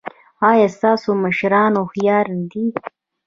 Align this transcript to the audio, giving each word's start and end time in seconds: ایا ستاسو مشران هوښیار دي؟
ایا 0.49 0.67
ستاسو 0.75 1.09
مشران 1.23 1.71
هوښیار 1.77 2.27
دي؟ 2.51 2.65